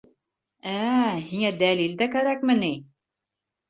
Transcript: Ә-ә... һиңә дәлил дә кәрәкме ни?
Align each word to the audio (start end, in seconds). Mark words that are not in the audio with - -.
Ә-ә... 0.71 1.03
һиңә 1.27 1.53
дәлил 1.61 1.97
дә 2.03 2.11
кәрәкме 2.19 2.61
ни? 2.67 2.75